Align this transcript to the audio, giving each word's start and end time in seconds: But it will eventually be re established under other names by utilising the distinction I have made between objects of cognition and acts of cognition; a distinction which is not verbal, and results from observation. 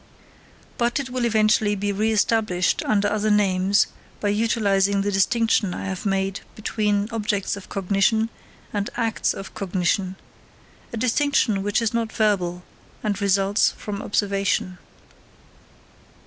But 0.79 0.99
it 0.99 1.11
will 1.11 1.25
eventually 1.25 1.75
be 1.75 1.91
re 1.91 2.11
established 2.11 2.81
under 2.85 3.07
other 3.07 3.29
names 3.29 3.85
by 4.19 4.29
utilising 4.29 5.01
the 5.01 5.11
distinction 5.11 5.75
I 5.75 5.85
have 5.85 6.07
made 6.07 6.39
between 6.55 7.07
objects 7.11 7.55
of 7.55 7.69
cognition 7.69 8.29
and 8.73 8.89
acts 8.97 9.31
of 9.31 9.53
cognition; 9.53 10.15
a 10.91 10.97
distinction 10.97 11.61
which 11.61 11.83
is 11.83 11.93
not 11.93 12.11
verbal, 12.11 12.63
and 13.03 13.21
results 13.21 13.73
from 13.77 14.01
observation. 14.01 14.79